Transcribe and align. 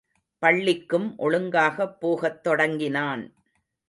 பள்ளிக்கும் 0.39 1.17
ஒழுங்காகப் 1.17 1.99
போகத் 1.99 2.43
தொடங்கினான். 2.43 3.23